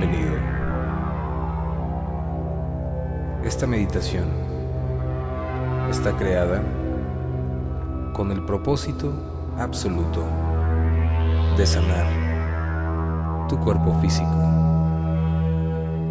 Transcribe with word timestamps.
bienvenido. 0.00 0.36
Esta 3.44 3.66
meditación 3.66 4.24
está 5.90 6.16
creada 6.16 6.62
con 8.14 8.30
el 8.30 8.44
propósito 8.44 9.12
absoluto 9.58 10.24
de 11.56 11.66
sanar 11.66 12.06
tu 13.48 13.58
cuerpo 13.58 13.92
físico, 14.00 14.30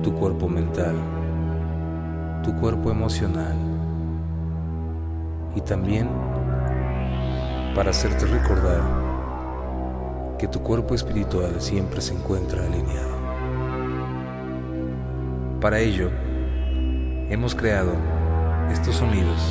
tu 0.04 0.14
cuerpo 0.14 0.48
mental, 0.48 0.96
tu 2.44 2.56
cuerpo 2.56 2.92
emocional 2.92 3.56
y 5.56 5.62
también 5.62 6.10
para 7.76 7.92
hacerte 7.92 8.26
recordar 8.26 8.82
que 10.38 10.48
tu 10.48 10.62
cuerpo 10.62 10.96
espiritual 10.96 11.60
siempre 11.60 12.02
se 12.02 12.14
encuentra 12.14 12.66
alineado. 12.66 13.19
Para 15.62 15.80
ello, 15.80 16.10
hemos 17.30 17.54
creado 17.54 17.92
estos 18.72 18.96
sonidos, 18.96 19.42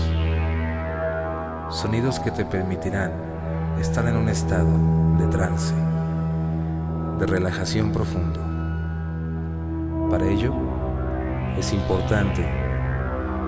sonidos 1.68 2.18
que 2.18 2.30
te 2.30 2.46
permitirán 2.46 3.12
estar 3.78 4.08
en 4.08 4.16
un 4.16 4.30
estado 4.30 4.70
de 5.18 5.26
trance, 5.26 5.74
de 7.18 7.26
relajación 7.26 7.92
profundo. 7.92 8.40
Para 10.10 10.26
ello, 10.26 10.54
es 11.58 11.74
importante 11.74 12.42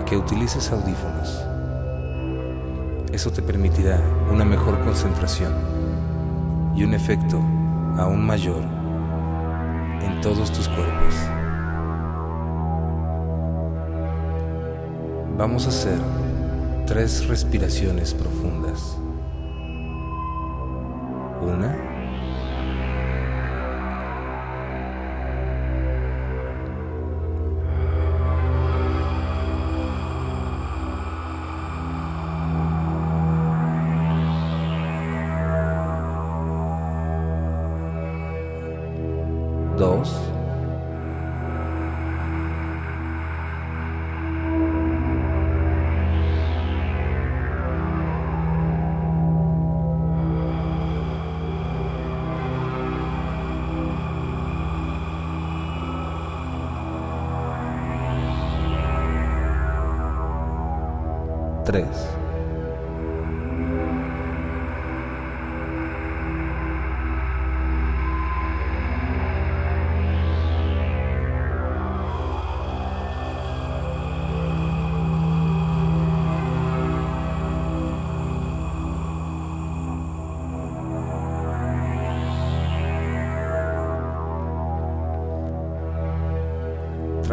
que 0.04 0.18
utilices 0.18 0.70
audífonos. 0.70 1.42
Eso 3.10 3.30
te 3.30 3.40
permitirá 3.40 3.98
una 4.30 4.44
mejor 4.44 4.78
concentración 4.80 5.54
y 6.76 6.84
un 6.84 6.92
efecto 6.92 7.38
aún 7.96 8.26
mayor 8.26 8.62
en 10.02 10.20
todos 10.20 10.52
tus 10.52 10.68
cuerpos. 10.68 11.39
Vamos 15.40 15.64
a 15.64 15.70
hacer 15.70 15.98
tres 16.86 17.26
respiraciones 17.26 18.12
profundas. 18.12 18.59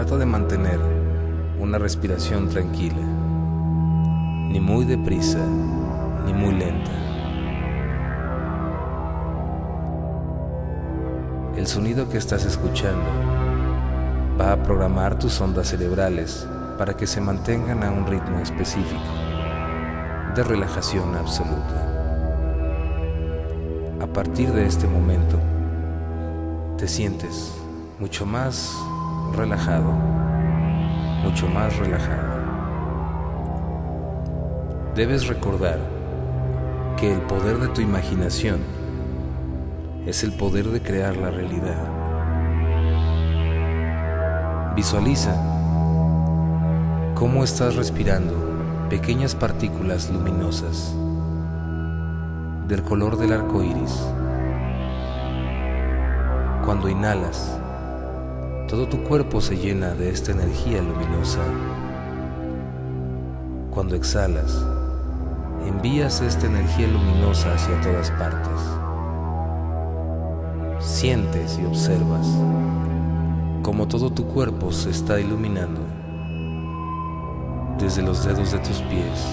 De 0.07 0.25
mantener 0.25 0.79
una 1.59 1.77
respiración 1.77 2.49
tranquila, 2.49 3.03
ni 4.49 4.59
muy 4.59 4.83
deprisa, 4.83 5.45
ni 6.25 6.33
muy 6.33 6.55
lenta. 6.55 6.91
El 11.55 11.67
sonido 11.67 12.09
que 12.09 12.17
estás 12.17 12.45
escuchando 12.45 13.05
va 14.41 14.53
a 14.53 14.63
programar 14.63 15.19
tus 15.19 15.39
ondas 15.39 15.67
cerebrales 15.67 16.47
para 16.79 16.95
que 16.95 17.05
se 17.05 17.21
mantengan 17.21 17.83
a 17.83 17.91
un 17.91 18.07
ritmo 18.07 18.39
específico 18.39 19.11
de 20.35 20.41
relajación 20.41 21.15
absoluta. 21.15 21.83
A 24.01 24.07
partir 24.07 24.51
de 24.51 24.65
este 24.65 24.87
momento, 24.87 25.37
te 26.77 26.87
sientes 26.87 27.53
mucho 27.99 28.25
más 28.25 28.73
relajado, 29.35 29.91
mucho 31.23 31.47
más 31.47 31.77
relajado. 31.77 32.37
Debes 34.95 35.27
recordar 35.27 35.79
que 36.97 37.13
el 37.13 37.21
poder 37.21 37.59
de 37.59 37.67
tu 37.67 37.81
imaginación 37.81 38.59
es 40.05 40.23
el 40.23 40.31
poder 40.33 40.67
de 40.67 40.81
crear 40.81 41.15
la 41.17 41.29
realidad. 41.29 41.97
Visualiza 44.75 45.35
cómo 47.13 47.43
estás 47.43 47.75
respirando 47.75 48.87
pequeñas 48.89 49.35
partículas 49.35 50.09
luminosas 50.09 50.95
del 52.67 52.83
color 52.83 53.17
del 53.17 53.33
arco 53.33 53.63
iris. 53.63 54.05
Cuando 56.65 56.89
inhalas, 56.89 57.56
todo 58.67 58.85
tu 58.85 59.01
cuerpo 59.03 59.39
se 59.39 59.55
llena 59.55 59.93
de 59.93 60.09
esta 60.09 60.33
energía 60.33 60.81
luminosa. 60.81 61.39
Cuando 63.71 63.95
exhalas, 63.95 64.65
envías 65.65 66.19
esta 66.19 66.47
energía 66.47 66.87
luminosa 66.87 67.53
hacia 67.53 67.79
todas 67.79 68.11
partes. 68.11 68.59
Sientes 70.79 71.57
y 71.59 71.65
observas 71.65 72.27
cómo 73.63 73.87
todo 73.87 74.09
tu 74.09 74.25
cuerpo 74.27 74.73
se 74.73 74.89
está 74.89 75.17
iluminando 75.17 75.79
desde 77.79 78.01
los 78.01 78.25
dedos 78.25 78.51
de 78.51 78.59
tus 78.59 78.81
pies, 78.81 79.27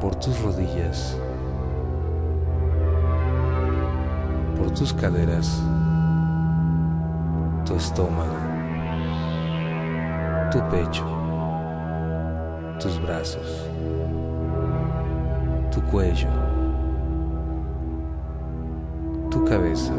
por 0.00 0.16
tus 0.16 0.40
rodillas, 0.42 1.16
por 4.56 4.70
tus 4.72 4.92
caderas, 4.92 5.62
tu 7.64 7.76
estómago, 7.76 8.36
tu 10.50 10.58
pecho, 10.68 11.04
tus 12.80 13.00
brazos, 13.00 13.68
tu 15.70 15.80
cuello, 15.82 16.28
tu 19.30 19.44
cabeza. 19.44 19.92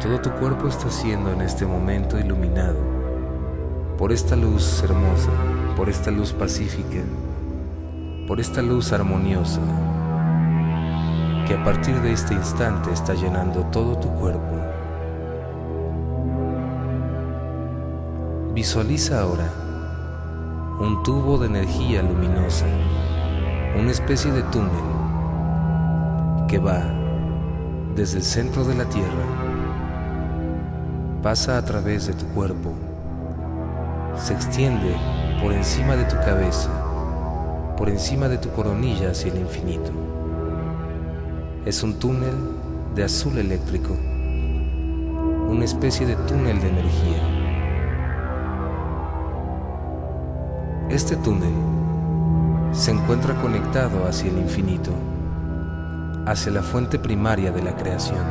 Todo 0.00 0.20
tu 0.20 0.30
cuerpo 0.32 0.68
está 0.68 0.90
siendo 0.90 1.32
en 1.32 1.40
este 1.40 1.64
momento 1.64 2.18
iluminado 2.18 2.78
por 3.98 4.12
esta 4.12 4.36
luz 4.36 4.82
hermosa, 4.82 5.30
por 5.76 5.88
esta 5.88 6.10
luz 6.10 6.32
pacífica, 6.32 7.02
por 8.26 8.40
esta 8.40 8.62
luz 8.62 8.92
armoniosa 8.92 9.60
que 11.46 11.54
a 11.54 11.62
partir 11.62 11.94
de 12.02 12.12
este 12.12 12.34
instante 12.34 12.92
está 12.92 13.14
llenando 13.14 13.64
todo 13.66 13.96
tu 13.96 14.08
cuerpo. 14.08 14.65
Visualiza 18.56 19.20
ahora 19.20 19.52
un 20.80 21.02
tubo 21.02 21.36
de 21.36 21.46
energía 21.46 22.00
luminosa, 22.00 22.64
una 23.78 23.90
especie 23.90 24.32
de 24.32 24.42
túnel 24.44 24.70
que 26.48 26.58
va 26.58 26.82
desde 27.94 28.16
el 28.16 28.24
centro 28.24 28.64
de 28.64 28.74
la 28.74 28.86
Tierra, 28.86 29.26
pasa 31.22 31.58
a 31.58 31.64
través 31.66 32.06
de 32.06 32.14
tu 32.14 32.24
cuerpo, 32.28 32.72
se 34.16 34.32
extiende 34.32 34.96
por 35.42 35.52
encima 35.52 35.94
de 35.94 36.04
tu 36.04 36.16
cabeza, 36.16 36.70
por 37.76 37.90
encima 37.90 38.26
de 38.26 38.38
tu 38.38 38.50
coronilla 38.52 39.10
hacia 39.10 39.32
el 39.32 39.38
infinito. 39.38 39.90
Es 41.66 41.82
un 41.82 41.98
túnel 41.98 42.34
de 42.94 43.04
azul 43.04 43.36
eléctrico, 43.36 43.94
una 45.46 45.66
especie 45.66 46.06
de 46.06 46.16
túnel 46.16 46.58
de 46.58 46.68
energía. 46.70 47.35
Este 50.88 51.16
túnel 51.16 51.52
se 52.70 52.92
encuentra 52.92 53.34
conectado 53.42 54.06
hacia 54.06 54.30
el 54.30 54.38
infinito, 54.38 54.92
hacia 56.26 56.52
la 56.52 56.62
fuente 56.62 57.00
primaria 57.00 57.50
de 57.50 57.60
la 57.60 57.74
creación. 57.74 58.24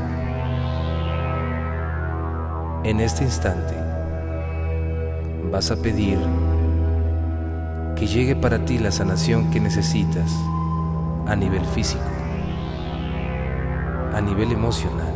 En 2.85 3.01
este 3.01 3.25
instante, 3.25 3.75
vas 5.51 5.69
a 5.69 5.75
pedir 5.75 6.17
que 7.97 8.07
llegue 8.07 8.37
para 8.37 8.63
ti 8.63 8.77
la 8.77 8.91
sanación 8.91 9.51
que 9.51 9.59
necesitas 9.59 10.31
a 11.27 11.35
nivel 11.35 11.65
físico, 11.65 12.03
a 14.13 14.21
nivel 14.21 14.53
emocional, 14.53 15.13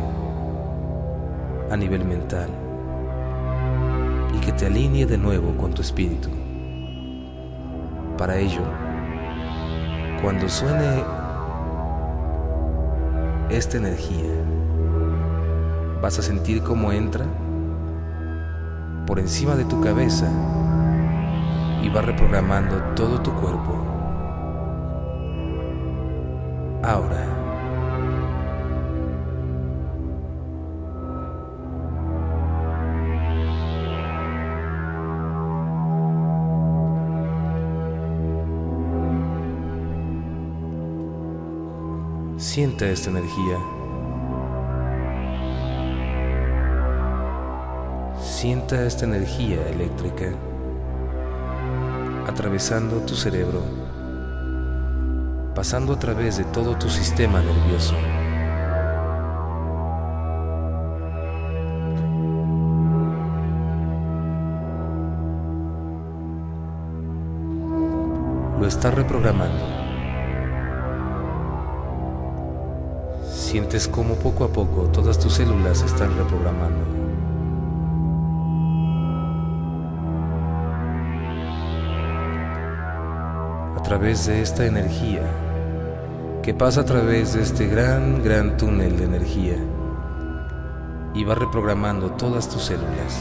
a 1.70 1.76
nivel 1.76 2.04
mental 2.04 2.50
y 4.34 4.40
que 4.40 4.52
te 4.52 4.66
alinee 4.66 5.06
de 5.06 5.16
nuevo 5.16 5.56
con 5.56 5.72
tu 5.72 5.80
espíritu. 5.80 6.39
Para 8.20 8.36
ello, 8.36 8.60
cuando 10.20 10.46
suene 10.46 11.02
esta 13.48 13.78
energía, 13.78 14.30
vas 16.02 16.18
a 16.18 16.22
sentir 16.22 16.62
cómo 16.62 16.92
entra 16.92 17.24
por 19.06 19.20
encima 19.20 19.56
de 19.56 19.64
tu 19.64 19.80
cabeza 19.80 20.30
y 21.82 21.88
va 21.88 22.02
reprogramando 22.02 22.76
todo 22.94 23.22
tu 23.22 23.32
cuerpo. 23.32 23.74
Ahora. 26.82 27.39
Siente 42.52 42.90
esta 42.90 43.10
energía. 43.10 43.58
Sienta 48.20 48.84
esta 48.84 49.04
energía 49.04 49.68
eléctrica 49.68 50.32
atravesando 52.26 53.02
tu 53.02 53.14
cerebro, 53.14 53.62
pasando 55.54 55.92
a 55.92 55.98
través 56.00 56.38
de 56.38 56.44
todo 56.46 56.76
tu 56.76 56.88
sistema 56.90 57.40
nervioso. 57.40 57.94
Lo 68.58 68.66
está 68.66 68.90
reprogramando. 68.90 69.79
Sientes 73.50 73.88
como 73.88 74.14
poco 74.14 74.44
a 74.44 74.48
poco 74.52 74.82
todas 74.92 75.18
tus 75.18 75.32
células 75.32 75.78
se 75.78 75.86
están 75.86 76.16
reprogramando. 76.16 77.00
través 83.82 84.26
de 84.26 84.40
esta 84.40 84.66
energía, 84.66 85.24
que 86.44 86.54
pasa 86.54 86.82
a 86.82 86.84
través 86.84 87.34
de 87.34 87.42
este 87.42 87.66
gran, 87.66 88.22
gran 88.22 88.56
túnel 88.56 88.96
de 88.96 89.04
energía 89.04 89.56
y 91.12 91.24
va 91.24 91.34
reprogramando 91.34 92.12
todas 92.12 92.48
tus 92.48 92.62
células. 92.62 93.18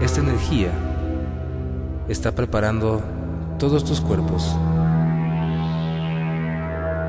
Esta 0.00 0.20
energía 0.20 0.72
está 2.08 2.32
preparando 2.32 3.21
todos 3.62 3.84
tus 3.84 4.00
cuerpos 4.00 4.56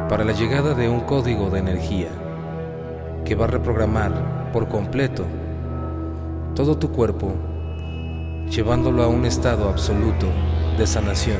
para 0.07 0.23
la 0.23 0.33
llegada 0.33 0.75
de 0.75 0.88
un 0.88 1.00
código 1.00 1.50
de 1.50 1.57
energía 1.57 2.09
que 3.25 3.33
va 3.33 3.45
a 3.45 3.47
reprogramar 3.47 4.51
por 4.54 4.68
completo 4.68 5.25
todo 6.54 6.78
tu 6.78 6.92
cuerpo, 6.92 7.33
llevándolo 8.51 9.01
a 9.01 9.07
un 9.07 9.25
estado 9.25 9.68
absoluto 9.68 10.28
de 10.78 10.85
sanación. 10.85 11.39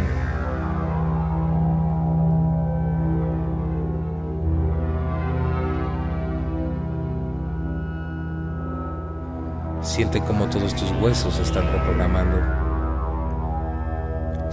Siente 9.84 10.22
cómo 10.22 10.48
todos 10.48 10.74
tus 10.74 10.90
huesos 11.00 11.38
están 11.38 11.72
reprogramando. 11.72 12.63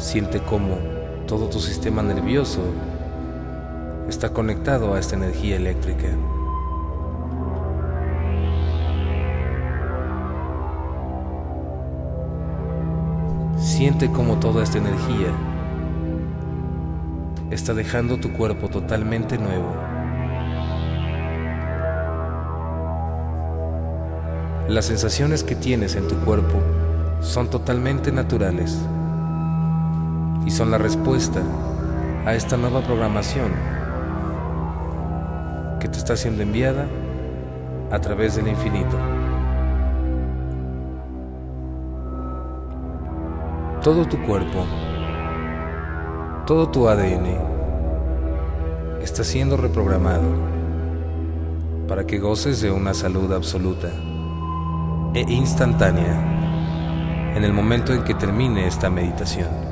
Siente 0.01 0.41
cómo 0.41 0.79
todo 1.27 1.51
tu 1.51 1.61
sistema 1.61 2.03
nervioso 2.03 2.63
está 4.09 4.31
conectado 4.31 4.95
a 4.95 4.99
esta 4.99 5.15
energía 5.15 5.57
eléctrica. 5.57 6.09
Siente 13.59 14.11
como 14.11 14.39
toda 14.41 14.63
esta 14.63 14.79
energía 14.79 15.35
está 17.51 17.75
dejando 17.75 18.19
tu 18.19 18.33
cuerpo 18.33 18.69
totalmente 18.69 19.37
nuevo. 19.37 19.71
Las 24.67 24.87
sensaciones 24.87 25.45
que 25.45 25.55
tienes 25.55 25.95
en 25.95 26.09
tu 26.09 26.17
cuerpo 26.21 26.59
son 27.21 27.51
totalmente 27.51 28.11
naturales 28.11 28.81
y 30.47 30.51
son 30.51 30.71
la 30.71 30.79
respuesta 30.79 31.41
a 32.27 32.35
esta 32.35 32.57
nueva 32.57 32.83
programación 32.83 33.53
que 35.81 35.89
te 35.89 35.99
está 35.99 36.17
siendo 36.17 36.43
enviada 36.43 36.87
a 37.91 37.99
través 38.01 38.37
del 38.37 38.49
infinito. 38.49 38.97
todo 43.83 44.05
tu 44.05 44.23
cuerpo, 44.25 44.67
todo 46.47 46.69
tu 46.69 46.87
ADN 46.87 47.39
está 49.03 49.25
siendo 49.25 49.57
reprogramado 49.57 50.29
para 51.89 52.07
que 52.07 52.19
goces 52.19 52.61
de 52.61 52.71
una 52.71 52.93
salud 52.93 53.33
absoluta 53.33 53.89
e 55.15 55.21
instantánea 55.33 57.33
en 57.35 57.43
el 57.43 57.55
momento 57.55 57.95
en 57.95 58.05
que 58.05 58.13
termine 58.13 58.67
esta 58.67 58.91
meditación. 58.91 59.70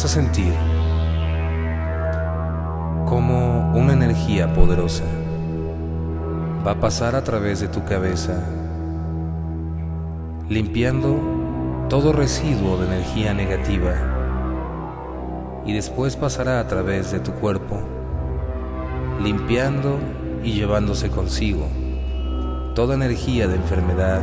Vas 0.00 0.16
a 0.16 0.20
sentir 0.22 0.54
como 3.04 3.70
una 3.72 3.92
energía 3.92 4.50
poderosa 4.54 5.04
va 6.66 6.70
a 6.70 6.80
pasar 6.80 7.14
a 7.14 7.22
través 7.22 7.60
de 7.60 7.68
tu 7.68 7.84
cabeza, 7.84 8.42
limpiando 10.48 11.20
todo 11.90 12.14
residuo 12.14 12.78
de 12.78 12.86
energía 12.86 13.34
negativa 13.34 13.92
y 15.66 15.74
después 15.74 16.16
pasará 16.16 16.60
a 16.60 16.66
través 16.66 17.12
de 17.12 17.20
tu 17.20 17.32
cuerpo, 17.32 17.78
limpiando 19.22 19.98
y 20.42 20.52
llevándose 20.52 21.10
consigo 21.10 21.66
toda 22.74 22.94
energía 22.94 23.48
de 23.48 23.56
enfermedad, 23.56 24.22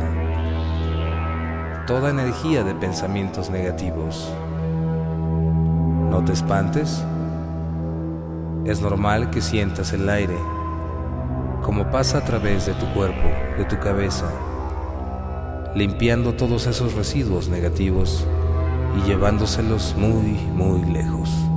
toda 1.86 2.10
energía 2.10 2.64
de 2.64 2.74
pensamientos 2.74 3.48
negativos. 3.48 4.28
No 6.18 6.24
te 6.24 6.32
espantes, 6.32 7.04
es 8.64 8.80
normal 8.80 9.30
que 9.30 9.40
sientas 9.40 9.92
el 9.92 10.08
aire 10.08 10.34
como 11.62 11.92
pasa 11.92 12.18
a 12.18 12.24
través 12.24 12.66
de 12.66 12.74
tu 12.74 12.92
cuerpo, 12.92 13.28
de 13.56 13.64
tu 13.66 13.78
cabeza, 13.78 14.28
limpiando 15.76 16.32
todos 16.34 16.66
esos 16.66 16.94
residuos 16.94 17.48
negativos 17.48 18.26
y 18.96 19.06
llevándoselos 19.06 19.94
muy, 19.96 20.32
muy 20.56 20.84
lejos. 20.86 21.47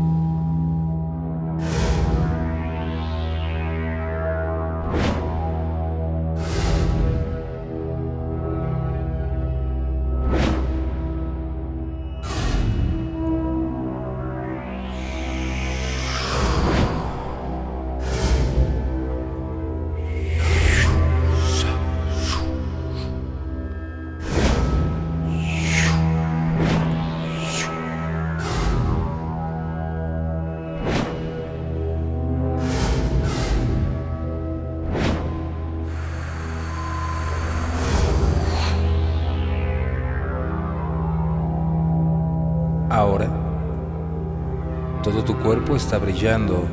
Todo 45.12 45.26
tu 45.26 45.38
cuerpo 45.40 45.76
está 45.76 45.98
brillando 45.98 46.64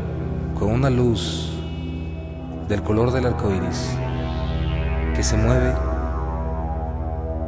con 0.56 0.70
una 0.70 0.88
luz 0.88 1.50
del 2.68 2.84
color 2.84 3.10
del 3.10 3.26
arco 3.26 3.50
iris 3.50 3.90
que 5.16 5.24
se 5.24 5.36
mueve 5.36 5.74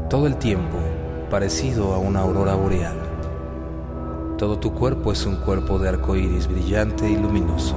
todo 0.08 0.26
el 0.26 0.34
tiempo 0.34 0.78
parecido 1.30 1.94
a 1.94 1.98
una 1.98 2.22
aurora 2.22 2.56
boreal. 2.56 2.96
Todo 4.36 4.58
tu 4.58 4.74
cuerpo 4.74 5.12
es 5.12 5.24
un 5.26 5.36
cuerpo 5.36 5.78
de 5.78 5.90
arco 5.90 6.16
iris 6.16 6.48
brillante 6.48 7.08
y 7.08 7.16
luminoso. 7.16 7.76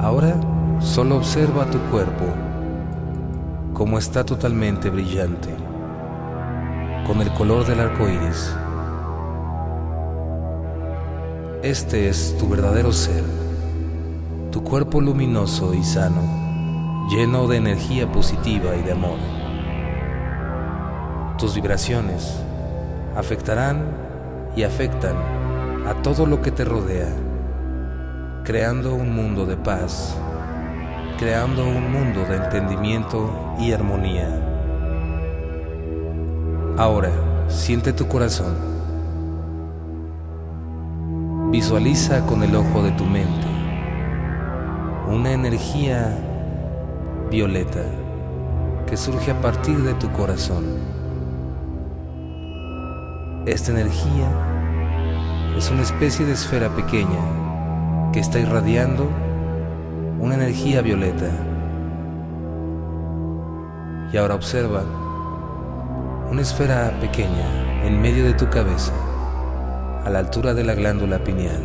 Ahora 0.00 0.34
solo 0.80 1.16
observa 1.16 1.66
tu 1.66 1.78
cuerpo 1.90 2.24
como 3.74 3.98
está 3.98 4.24
totalmente 4.24 4.88
brillante, 4.88 5.67
con 7.08 7.22
el 7.22 7.32
color 7.32 7.66
del 7.66 7.80
arco 7.80 8.06
iris. 8.06 8.54
Este 11.62 12.10
es 12.10 12.36
tu 12.38 12.46
verdadero 12.50 12.92
ser, 12.92 13.24
tu 14.52 14.62
cuerpo 14.62 15.00
luminoso 15.00 15.72
y 15.72 15.82
sano, 15.82 17.08
lleno 17.10 17.48
de 17.48 17.56
energía 17.56 18.12
positiva 18.12 18.76
y 18.76 18.82
de 18.82 18.92
amor. 18.92 19.18
Tus 21.38 21.54
vibraciones 21.54 22.42
afectarán 23.16 23.86
y 24.54 24.64
afectan 24.64 25.16
a 25.86 25.94
todo 26.02 26.26
lo 26.26 26.42
que 26.42 26.50
te 26.50 26.66
rodea 26.66 27.08
creando 28.44 28.94
un 28.94 29.14
mundo 29.14 29.46
de 29.46 29.56
paz, 29.56 30.14
creando 31.18 31.64
un 31.64 31.90
mundo 31.90 32.24
de 32.24 32.36
entendimiento 32.36 33.56
y 33.58 33.72
armonía. 33.72 34.47
Ahora, 36.78 37.10
siente 37.48 37.92
tu 37.92 38.06
corazón. 38.06 38.54
Visualiza 41.50 42.24
con 42.24 42.44
el 42.44 42.54
ojo 42.54 42.84
de 42.84 42.92
tu 42.92 43.04
mente 43.04 43.48
una 45.08 45.32
energía 45.32 46.16
violeta 47.32 47.82
que 48.86 48.96
surge 48.96 49.32
a 49.32 49.40
partir 49.40 49.78
de 49.78 49.94
tu 49.94 50.08
corazón. 50.12 50.66
Esta 53.44 53.72
energía 53.72 54.30
es 55.56 55.72
una 55.72 55.82
especie 55.82 56.26
de 56.26 56.34
esfera 56.34 56.68
pequeña 56.76 58.12
que 58.12 58.20
está 58.20 58.38
irradiando 58.38 59.10
una 60.20 60.36
energía 60.36 60.80
violeta. 60.80 61.28
Y 64.12 64.16
ahora 64.16 64.36
observa 64.36 65.07
una 66.30 66.42
esfera 66.42 66.92
pequeña 67.00 67.86
en 67.86 68.02
medio 68.02 68.24
de 68.24 68.34
tu 68.34 68.50
cabeza, 68.50 68.92
a 70.04 70.10
la 70.10 70.18
altura 70.18 70.52
de 70.52 70.62
la 70.62 70.74
glándula 70.74 71.24
pineal, 71.24 71.62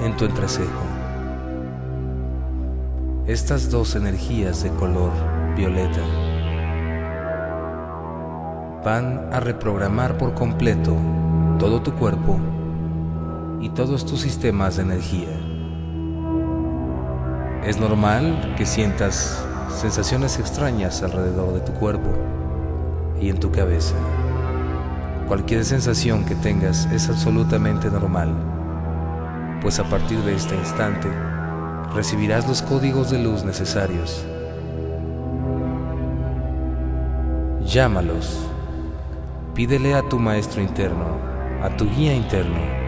en 0.00 0.16
tu 0.16 0.24
entrecejo. 0.24 0.82
Estas 3.26 3.70
dos 3.70 3.94
energías 3.94 4.64
de 4.64 4.70
color 4.70 5.12
violeta 5.56 6.00
van 8.84 9.28
a 9.32 9.38
reprogramar 9.38 10.18
por 10.18 10.34
completo 10.34 10.96
todo 11.60 11.82
tu 11.82 11.94
cuerpo 11.94 12.38
y 13.60 13.68
todos 13.68 14.04
tus 14.04 14.20
sistemas 14.20 14.76
de 14.76 14.82
energía. 14.82 15.28
Es 17.64 17.78
normal 17.78 18.54
que 18.56 18.66
sientas 18.66 19.42
sensaciones 19.72 20.40
extrañas 20.40 21.02
alrededor 21.04 21.54
de 21.54 21.60
tu 21.60 21.72
cuerpo 21.74 22.10
y 23.20 23.28
en 23.28 23.38
tu 23.38 23.50
cabeza. 23.50 23.94
Cualquier 25.28 25.64
sensación 25.64 26.24
que 26.24 26.34
tengas 26.34 26.86
es 26.86 27.08
absolutamente 27.08 27.90
normal, 27.90 28.34
pues 29.62 29.78
a 29.78 29.84
partir 29.84 30.18
de 30.20 30.34
este 30.34 30.54
instante 30.54 31.08
recibirás 31.94 32.46
los 32.46 32.62
códigos 32.62 33.10
de 33.10 33.22
luz 33.22 33.44
necesarios. 33.44 34.24
Llámalos, 37.64 38.38
pídele 39.54 39.94
a 39.94 40.02
tu 40.08 40.18
maestro 40.18 40.60
interno, 40.60 41.18
a 41.62 41.74
tu 41.76 41.88
guía 41.88 42.14
interno, 42.14 42.84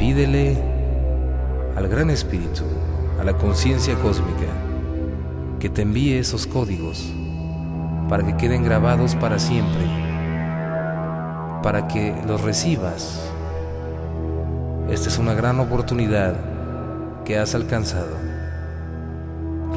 Pídele 0.00 0.56
al 1.76 1.86
Gran 1.86 2.08
Espíritu, 2.08 2.62
a 3.20 3.24
la 3.24 3.36
conciencia 3.36 3.94
cósmica, 3.96 4.46
que 5.58 5.68
te 5.68 5.82
envíe 5.82 6.16
esos 6.16 6.46
códigos 6.46 7.12
para 8.08 8.24
que 8.24 8.36
queden 8.36 8.64
grabados 8.64 9.14
para 9.14 9.38
siempre, 9.38 9.86
para 11.62 11.86
que 11.88 12.14
los 12.26 12.40
recibas. 12.42 13.30
Esta 14.88 15.08
es 15.08 15.18
una 15.18 15.34
gran 15.34 15.60
oportunidad 15.60 16.34
que 17.24 17.38
has 17.38 17.54
alcanzado. 17.54 18.16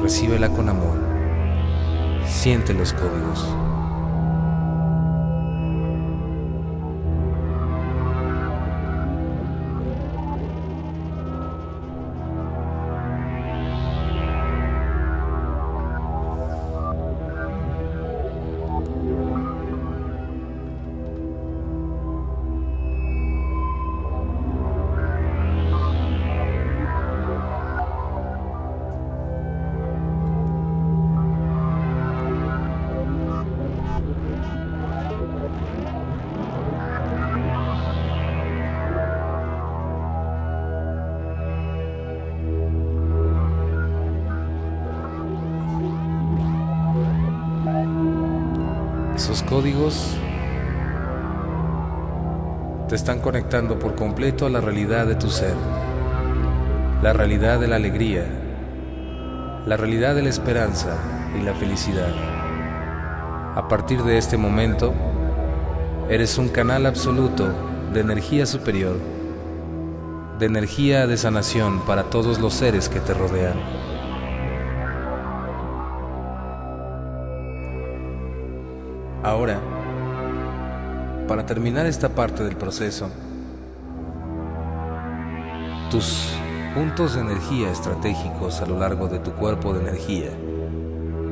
Recíbela 0.00 0.48
con 0.48 0.68
amor. 0.68 0.98
Siente 2.26 2.74
los 2.74 2.92
códigos. 2.92 3.73
Códigos 49.54 50.16
te 52.88 52.96
están 52.96 53.20
conectando 53.20 53.78
por 53.78 53.94
completo 53.94 54.46
a 54.46 54.50
la 54.50 54.60
realidad 54.60 55.06
de 55.06 55.14
tu 55.14 55.30
ser, 55.30 55.54
la 57.00 57.12
realidad 57.12 57.60
de 57.60 57.68
la 57.68 57.76
alegría, 57.76 58.24
la 59.64 59.76
realidad 59.76 60.16
de 60.16 60.22
la 60.22 60.28
esperanza 60.30 60.96
y 61.38 61.44
la 61.44 61.54
felicidad. 61.54 62.12
A 63.54 63.68
partir 63.68 64.02
de 64.02 64.18
este 64.18 64.36
momento, 64.36 64.92
eres 66.10 66.36
un 66.36 66.48
canal 66.48 66.84
absoluto 66.84 67.46
de 67.92 68.00
energía 68.00 68.46
superior, 68.46 68.96
de 70.40 70.46
energía 70.46 71.06
de 71.06 71.16
sanación 71.16 71.78
para 71.86 72.10
todos 72.10 72.40
los 72.40 72.54
seres 72.54 72.88
que 72.88 72.98
te 72.98 73.14
rodean. 73.14 73.93
Para 81.34 81.46
terminar 81.46 81.84
esta 81.86 82.10
parte 82.10 82.44
del 82.44 82.54
proceso, 82.54 83.10
tus 85.90 86.28
puntos 86.76 87.16
de 87.16 87.22
energía 87.22 87.72
estratégicos 87.72 88.60
a 88.60 88.66
lo 88.66 88.78
largo 88.78 89.08
de 89.08 89.18
tu 89.18 89.32
cuerpo 89.32 89.72
de 89.72 89.80
energía 89.80 90.30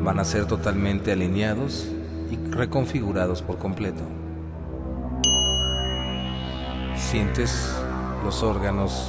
van 0.02 0.18
a 0.18 0.24
ser 0.24 0.46
totalmente 0.46 1.12
alineados 1.12 1.86
y 2.32 2.50
reconfigurados 2.50 3.42
por 3.42 3.58
completo. 3.58 4.02
Sientes 6.96 7.72
los 8.24 8.42
órganos 8.42 9.08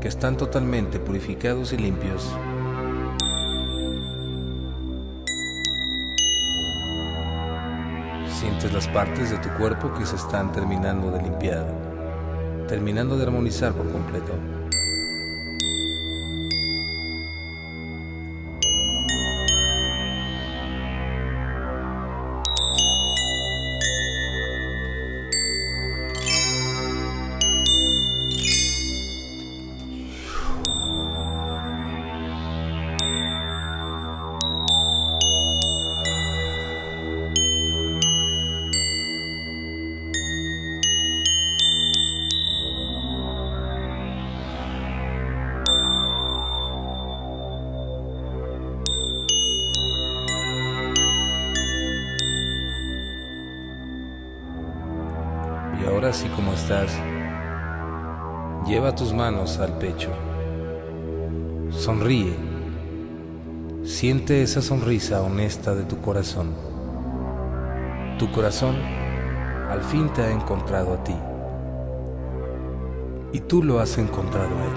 que 0.00 0.08
están 0.08 0.36
totalmente 0.36 0.98
purificados 0.98 1.72
y 1.72 1.76
limpios 1.76 2.28
Las 8.72 8.88
partes 8.88 9.30
de 9.30 9.36
tu 9.38 9.48
cuerpo 9.50 9.94
que 9.94 10.04
se 10.04 10.16
están 10.16 10.50
terminando 10.50 11.08
de 11.10 11.22
limpiar, 11.22 11.64
terminando 12.66 13.16
de 13.16 13.22
armonizar 13.22 13.72
por 13.72 13.88
completo. 13.92 14.32
Así 56.14 56.28
como 56.28 56.52
estás, 56.52 56.92
lleva 58.64 58.94
tus 58.94 59.12
manos 59.12 59.58
al 59.58 59.78
pecho. 59.78 60.10
Sonríe. 61.70 62.36
Siente 63.82 64.40
esa 64.40 64.62
sonrisa 64.62 65.22
honesta 65.22 65.74
de 65.74 65.82
tu 65.82 66.00
corazón. 66.00 66.54
Tu 68.16 68.30
corazón 68.30 68.76
al 69.68 69.82
fin 69.82 70.08
te 70.12 70.22
ha 70.22 70.30
encontrado 70.30 70.94
a 70.94 71.02
ti. 71.02 71.16
Y 73.32 73.40
tú 73.40 73.64
lo 73.64 73.80
has 73.80 73.98
encontrado 73.98 74.56
a 74.56 74.64
él. 74.66 74.74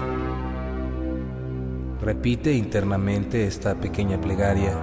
Repite 2.00 2.52
internamente 2.52 3.46
esta 3.46 3.76
pequeña 3.76 4.20
plegaria, 4.20 4.76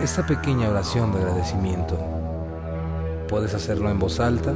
esta 0.00 0.24
pequeña 0.24 0.70
oración 0.70 1.12
de 1.12 1.18
agradecimiento. 1.18 1.98
Puedes 3.30 3.54
hacerlo 3.54 3.88
en 3.90 4.00
voz 4.00 4.18
alta 4.18 4.52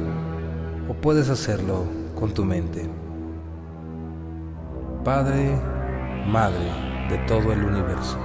o 0.89 0.93
puedes 0.95 1.29
hacerlo 1.29 1.85
con 2.13 2.33
tu 2.33 2.43
mente. 2.43 2.89
Padre, 5.05 5.57
Madre 6.27 6.71
de 7.09 7.17
todo 7.19 7.53
el 7.53 7.63
universo. 7.63 8.17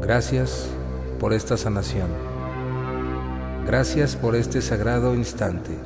Gracias 0.00 0.70
por 1.20 1.32
esta 1.32 1.56
sanación. 1.56 2.08
Gracias 3.64 4.16
por 4.16 4.34
este 4.34 4.60
sagrado 4.60 5.14
instante, 5.14 5.78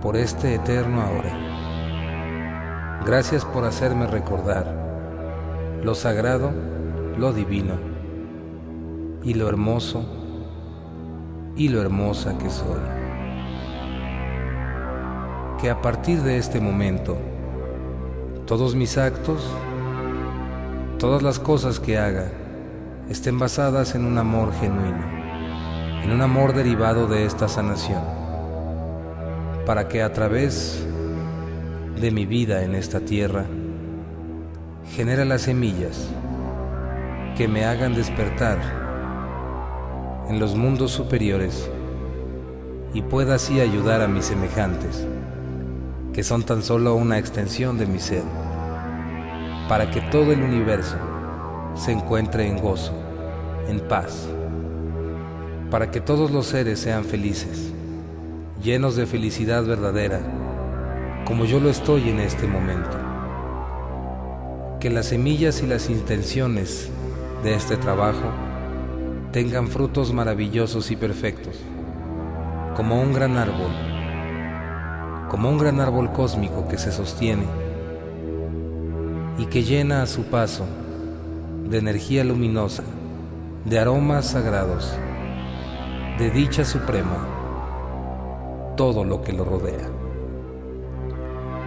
por 0.00 0.16
este 0.16 0.54
eterno 0.54 1.02
ahora. 1.02 1.38
Gracias 3.04 3.44
por 3.44 3.66
hacerme 3.66 4.06
recordar 4.06 4.72
lo 5.82 5.94
sagrado, 5.94 6.50
lo 7.18 7.34
divino 7.34 7.74
y 9.22 9.34
lo 9.34 9.50
hermoso 9.50 10.23
y 11.56 11.68
lo 11.68 11.80
hermosa 11.80 12.36
que 12.38 12.50
soy. 12.50 12.80
Que 15.60 15.70
a 15.70 15.80
partir 15.80 16.22
de 16.22 16.38
este 16.38 16.60
momento, 16.60 17.16
todos 18.46 18.74
mis 18.74 18.98
actos, 18.98 19.48
todas 20.98 21.22
las 21.22 21.38
cosas 21.38 21.80
que 21.80 21.98
haga, 21.98 22.30
estén 23.08 23.38
basadas 23.38 23.94
en 23.94 24.04
un 24.04 24.18
amor 24.18 24.52
genuino, 24.60 25.04
en 26.02 26.10
un 26.10 26.20
amor 26.20 26.54
derivado 26.54 27.06
de 27.06 27.24
esta 27.24 27.48
sanación, 27.48 28.02
para 29.66 29.88
que 29.88 30.02
a 30.02 30.12
través 30.12 30.86
de 32.00 32.10
mi 32.10 32.26
vida 32.26 32.64
en 32.64 32.74
esta 32.74 33.00
tierra, 33.00 33.46
genera 34.90 35.24
las 35.24 35.42
semillas 35.42 36.08
que 37.36 37.48
me 37.48 37.64
hagan 37.64 37.94
despertar 37.94 38.83
en 40.28 40.40
los 40.40 40.54
mundos 40.54 40.90
superiores 40.90 41.70
y 42.94 43.02
pueda 43.02 43.34
así 43.34 43.60
ayudar 43.60 44.00
a 44.00 44.08
mis 44.08 44.26
semejantes, 44.26 45.06
que 46.12 46.22
son 46.22 46.44
tan 46.44 46.62
solo 46.62 46.94
una 46.94 47.18
extensión 47.18 47.76
de 47.76 47.86
mi 47.86 47.98
ser, 47.98 48.22
para 49.68 49.90
que 49.90 50.00
todo 50.00 50.32
el 50.32 50.42
universo 50.42 50.96
se 51.74 51.92
encuentre 51.92 52.46
en 52.46 52.58
gozo, 52.58 52.92
en 53.68 53.80
paz, 53.80 54.28
para 55.70 55.90
que 55.90 56.00
todos 56.00 56.30
los 56.30 56.46
seres 56.46 56.78
sean 56.78 57.04
felices, 57.04 57.72
llenos 58.62 58.94
de 58.94 59.06
felicidad 59.06 59.64
verdadera, 59.64 60.20
como 61.26 61.44
yo 61.44 61.58
lo 61.58 61.68
estoy 61.68 62.08
en 62.08 62.20
este 62.20 62.46
momento. 62.46 62.96
Que 64.78 64.90
las 64.90 65.06
semillas 65.06 65.62
y 65.62 65.66
las 65.66 65.90
intenciones 65.90 66.90
de 67.42 67.54
este 67.54 67.76
trabajo 67.76 68.30
tengan 69.34 69.66
frutos 69.66 70.12
maravillosos 70.12 70.92
y 70.92 70.96
perfectos, 70.96 71.56
como 72.76 73.02
un 73.02 73.12
gran 73.12 73.36
árbol, 73.36 73.72
como 75.28 75.50
un 75.50 75.58
gran 75.58 75.80
árbol 75.80 76.12
cósmico 76.12 76.68
que 76.68 76.78
se 76.78 76.92
sostiene 76.92 77.42
y 79.36 79.46
que 79.46 79.64
llena 79.64 80.02
a 80.02 80.06
su 80.06 80.22
paso 80.26 80.66
de 81.68 81.78
energía 81.78 82.22
luminosa, 82.22 82.84
de 83.64 83.76
aromas 83.76 84.26
sagrados, 84.26 84.92
de 86.16 86.30
dicha 86.30 86.64
suprema, 86.64 87.26
todo 88.76 89.04
lo 89.04 89.20
que 89.20 89.32
lo 89.32 89.44
rodea. 89.44 89.90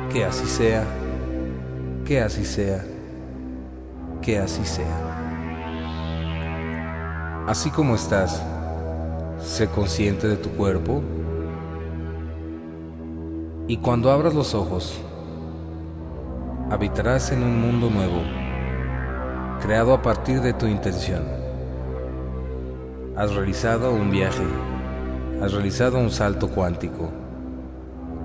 Que 0.09 0.23
así 0.23 0.47
sea, 0.47 0.85
que 2.05 2.21
así 2.21 2.45
sea, 2.45 2.85
que 4.21 4.39
así 4.39 4.63
sea. 4.63 5.06
Así 7.47 7.71
como 7.71 7.95
estás, 7.95 8.43
sé 9.41 9.67
consciente 9.67 10.27
de 10.27 10.35
tu 10.37 10.49
cuerpo 10.49 11.01
y 13.67 13.77
cuando 13.77 14.11
abras 14.11 14.35
los 14.35 14.53
ojos, 14.53 14.99
habitarás 16.69 17.31
en 17.31 17.41
un 17.41 17.59
mundo 17.59 17.89
nuevo, 17.89 18.21
creado 19.61 19.93
a 19.93 20.01
partir 20.01 20.41
de 20.41 20.53
tu 20.53 20.67
intención. 20.67 21.23
Has 23.15 23.33
realizado 23.33 23.91
un 23.91 24.11
viaje, 24.11 24.45
has 25.41 25.53
realizado 25.53 25.97
un 25.97 26.11
salto 26.11 26.49
cuántico 26.49 27.09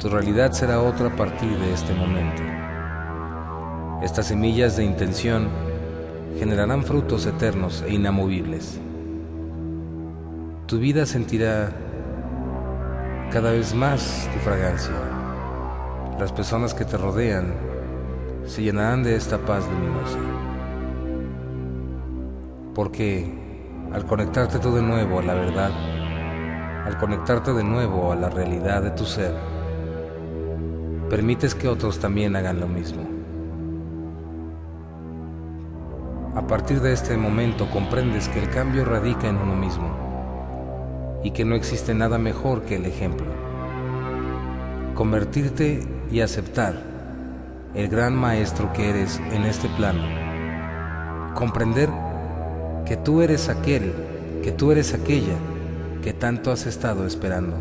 tu 0.03 0.09
realidad 0.09 0.51
será 0.51 0.83
otra 0.83 1.07
a 1.07 1.17
partir 1.17 1.57
de 1.61 1.73
este 1.73 1.95
momento. 1.95 2.43
Estas 4.03 4.27
semillas 4.27 4.77
de 4.77 4.83
intención 4.83 5.49
generarán 6.37 6.83
frutos 6.83 7.25
eternos 7.27 7.85
e 7.87 7.95
inamovibles. 7.95 8.81
Tu 10.73 10.79
vida 10.79 11.05
sentirá 11.05 11.71
cada 13.31 13.51
vez 13.51 13.75
más 13.75 14.27
tu 14.33 14.39
fragancia. 14.39 14.95
Las 16.19 16.33
personas 16.33 16.73
que 16.73 16.87
te 16.87 16.97
rodean 16.97 17.53
se 18.47 18.63
llenarán 18.63 19.03
de 19.03 19.15
esta 19.15 19.37
paz 19.37 19.69
luminosa. 19.69 20.19
Porque 22.75 23.31
al 23.93 24.07
conectarte 24.07 24.61
tú 24.61 24.75
de 24.75 24.81
nuevo 24.81 25.19
a 25.19 25.23
la 25.23 25.35
verdad, 25.35 25.73
al 26.87 26.97
conectarte 26.97 27.53
de 27.53 27.65
nuevo 27.65 28.11
a 28.11 28.17
la 28.17 28.31
realidad 28.31 28.81
de 28.83 28.93
tu 28.93 29.05
ser, 29.05 29.35
permites 31.11 31.55
que 31.55 31.69
otros 31.69 31.99
también 31.99 32.35
hagan 32.35 32.61
lo 32.61 32.67
mismo. 32.67 33.07
A 36.35 36.47
partir 36.47 36.81
de 36.81 36.95
este 36.95 37.19
momento 37.19 37.69
comprendes 37.69 38.27
que 38.31 38.39
el 38.39 38.49
cambio 38.49 38.87
radica 38.87 39.29
en 39.29 39.37
uno 39.37 39.55
mismo 39.55 40.12
y 41.23 41.31
que 41.31 41.45
no 41.45 41.55
existe 41.55 41.95
nada 41.95 42.19
mejor 42.19 42.63
que 42.63 42.77
el 42.77 42.87
ejemplo. 42.87 43.27
Convertirte 44.95 45.87
y 46.11 46.21
aceptar 46.21 46.83
el 47.75 47.89
gran 47.89 48.15
maestro 48.15 48.73
que 48.73 48.91
eres 48.91 49.21
en 49.33 49.45
este 49.45 49.69
plano. 49.71 50.03
Comprender 51.35 51.89
que 52.87 52.97
tú 52.97 53.23
eres 53.23 53.49
aquel, 53.49 53.93
que 54.43 54.53
tú 54.53 54.73
eres 54.73 54.95
aquella 54.95 55.37
que 56.03 56.13
tanto 56.13 56.51
has 56.51 56.67
estado 56.67 57.07
esperando. 57.07 57.57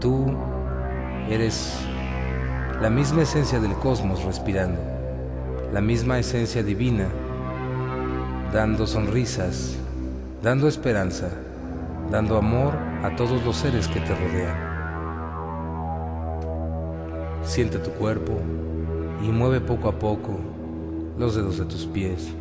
Tú 0.00 0.36
Eres 1.30 1.74
la 2.80 2.88
misma 2.88 3.20
esencia 3.20 3.60
del 3.60 3.74
cosmos 3.74 4.24
respirando, 4.24 4.80
la 5.74 5.82
misma 5.82 6.18
esencia 6.18 6.62
divina, 6.62 7.06
dando 8.50 8.86
sonrisas, 8.86 9.76
dando 10.42 10.68
esperanza, 10.68 11.30
dando 12.10 12.36
amor 12.36 12.74
a 13.02 13.14
todos 13.16 13.44
los 13.44 13.56
seres 13.56 13.88
que 13.88 14.00
te 14.00 14.14
rodean. 14.14 14.68
Siente 17.42 17.78
tu 17.78 17.90
cuerpo 17.92 18.38
y 19.22 19.28
mueve 19.28 19.60
poco 19.60 19.88
a 19.88 19.98
poco 19.98 20.38
los 21.16 21.34
dedos 21.34 21.58
de 21.58 21.64
tus 21.64 21.86
pies. 21.86 22.32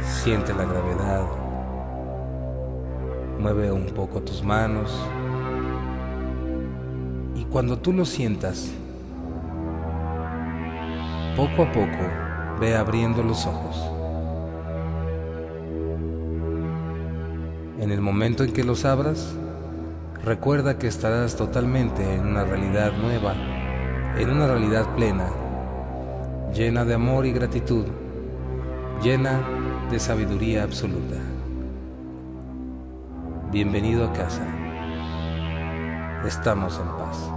Siente 0.00 0.54
la 0.54 0.64
gravedad 0.64 1.42
Mueve 3.42 3.72
un 3.72 3.86
poco 3.86 4.20
tus 4.20 4.40
manos. 4.40 4.96
Y 7.34 7.44
cuando 7.46 7.76
tú 7.76 7.92
lo 7.92 8.04
sientas, 8.04 8.70
poco 11.34 11.64
a 11.64 11.72
poco 11.72 12.31
ve 12.62 12.76
abriendo 12.76 13.24
los 13.24 13.44
ojos. 13.44 13.76
En 17.80 17.90
el 17.90 18.00
momento 18.00 18.44
en 18.44 18.52
que 18.52 18.62
los 18.62 18.84
abras, 18.84 19.34
recuerda 20.22 20.78
que 20.78 20.86
estarás 20.86 21.34
totalmente 21.34 22.14
en 22.14 22.24
una 22.24 22.44
realidad 22.44 22.92
nueva, 22.92 23.34
en 24.16 24.30
una 24.30 24.46
realidad 24.46 24.94
plena, 24.94 25.26
llena 26.54 26.84
de 26.84 26.94
amor 26.94 27.26
y 27.26 27.32
gratitud, 27.32 27.84
llena 29.02 29.40
de 29.90 29.98
sabiduría 29.98 30.62
absoluta. 30.62 31.16
Bienvenido 33.50 34.04
a 34.04 34.12
casa. 34.12 34.46
Estamos 36.24 36.78
en 36.78 36.86
paz. 36.96 37.31